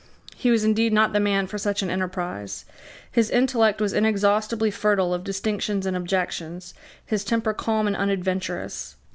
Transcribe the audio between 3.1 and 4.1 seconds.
His intellect was